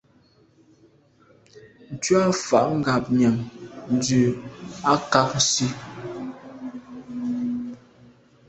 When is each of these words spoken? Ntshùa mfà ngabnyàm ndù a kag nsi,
Ntshùa 1.93 2.21
mfà 2.31 2.59
ngabnyàm 2.79 3.37
ndù 3.93 4.21
a 4.91 4.93
kag 5.11 5.29
nsi, 5.41 5.65